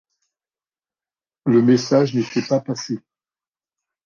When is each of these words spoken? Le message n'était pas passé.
Le 1.45 1.61
message 1.61 2.15
n'était 2.15 2.41
pas 2.41 2.59
passé. 2.59 2.99